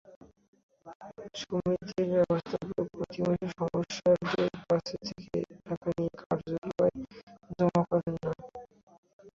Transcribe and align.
সমিতির 1.41 2.07
ব্যবস্থাপক 2.13 2.85
প্রতিমাসে 2.91 3.47
সদস্যদের 3.55 4.17
কাছ 4.61 4.85
থেকে 5.07 5.37
টাকা 5.61 5.89
নিয়ে 5.95 6.13
কার্যালয়ে 6.21 6.99
জমা 7.57 7.81
করেন 7.89 8.15
না। 8.23 8.31